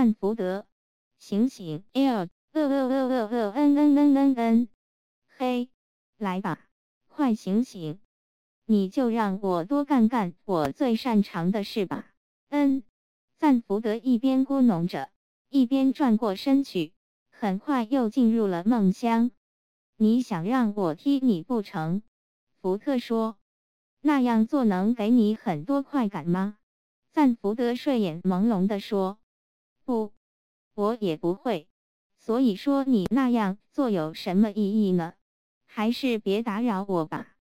[0.00, 0.66] 赞福德，
[1.18, 4.68] 醒醒！L 呃呃呃呃呃嗯嗯嗯嗯嗯，
[5.36, 5.68] 嘿，
[6.16, 6.58] 来吧，
[7.06, 7.98] 快醒醒！
[8.64, 12.06] 你就让我多干干我最擅长的事吧。
[12.48, 12.82] 嗯，
[13.36, 15.10] 赞福德一边咕哝着，
[15.50, 16.94] 一边转过身去，
[17.30, 19.30] 很快又进入了梦乡。
[19.98, 22.00] 你想让我踢你不成？
[22.62, 23.36] 福特说，
[24.00, 26.56] 那样做能给你很多快感吗？
[27.12, 29.18] 赞福德睡眼朦胧地说，
[29.90, 30.12] 不，
[30.74, 31.66] 我也不会。
[32.16, 35.14] 所以说你那样做有什么意义呢？
[35.66, 37.34] 还是别打扰我吧。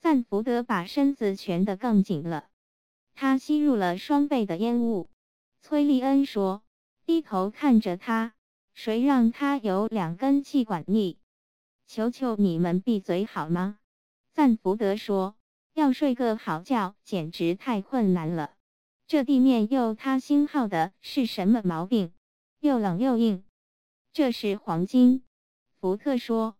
[0.00, 2.48] 赞福德把身子蜷得更紧了，
[3.14, 5.10] 他吸入了双倍的烟雾。
[5.60, 6.64] 崔利恩说，
[7.06, 8.34] 低头看着他，
[8.74, 11.18] 谁让他有两根气管逆？
[11.86, 13.78] 求求你们闭嘴好吗？
[14.32, 15.36] 赞福德说，
[15.72, 18.56] 要睡个好觉简直太困难了。
[19.12, 22.14] 这地面又塌星号的是什么毛病？
[22.60, 23.44] 又冷又硬。
[24.14, 25.22] 这是黄金，
[25.78, 26.56] 福特说。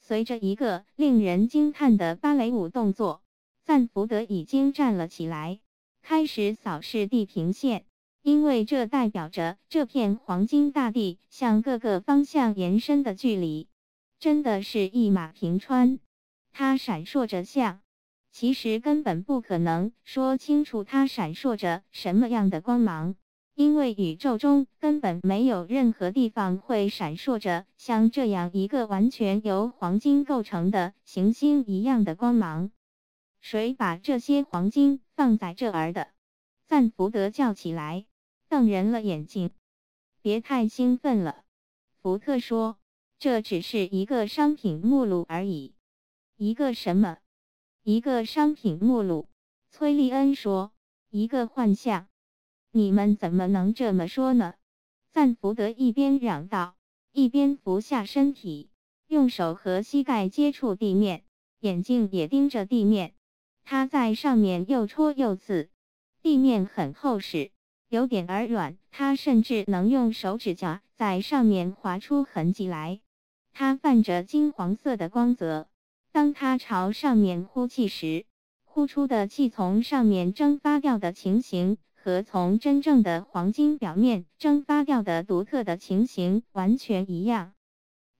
[0.00, 3.22] 随着一个令人惊叹的芭蕾舞动作，
[3.62, 5.60] 赞福德已经站了起来，
[6.02, 7.86] 开始扫视地平线，
[8.20, 13.68] 因为这代表着这片黄金大地向各个方向延伸的距离，
[14.18, 16.00] 真的是一马平川。
[16.50, 17.80] 它闪烁着像，
[18.38, 23.16] 其实根本不可能说清楚它闪烁着什么样的光芒。
[23.54, 32.72] 因为宇宙中根本没有任何地方会闪烁着像这样一个完全由黄金构成的行星一样的光芒。
[33.40, 36.08] 谁把这些黄金放在这儿的？
[36.66, 38.04] 赞福德叫起来，
[38.50, 39.50] 瞪人了眼睛。
[40.20, 41.44] 别太兴奋了，
[42.02, 42.76] 福特说，
[43.18, 45.72] 这只是一个商品目录而已。
[46.36, 47.16] 一个什么？
[47.88, 49.28] 一个商品目录。
[49.70, 50.72] 崔利恩说，
[51.08, 52.08] 一个幻象。
[52.72, 54.54] 你们怎么能这么说呢？
[55.12, 56.74] 赞福德一边嚷道，
[57.12, 58.70] 一边俯下身体，
[59.06, 61.22] 用手和膝盖接触地面，
[61.60, 63.14] 眼睛也盯着地面。
[63.62, 65.70] 他在上面又戳又刺，
[66.22, 67.52] 地面很厚实，
[67.88, 68.76] 有点儿软。
[68.90, 73.00] 他甚至能用手指甲在上面划出痕迹来。
[73.52, 75.68] 它泛着金黄色的光泽。
[76.16, 78.24] 当他朝上面呼气时，
[78.64, 81.76] 呼出的气从上面蒸发掉的情形。
[81.94, 87.52] 和从真正的黄金表面蒸发掉的独特的情形完全一样。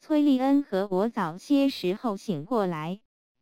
[0.00, 2.98] 崔利恩和我早些时候醒过来，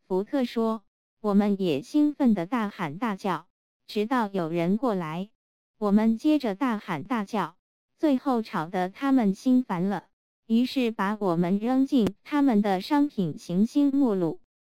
[0.06, 0.82] 福特说，
[1.22, 3.46] 我们也兴奋地大喊大叫，
[3.86, 5.30] 直到有人过来，
[5.78, 7.56] 我们接着大喊大叫，
[7.96, 10.08] 最后吵得他们心烦了，
[10.46, 14.40] 于是把我们扔进他们的商品行星目录。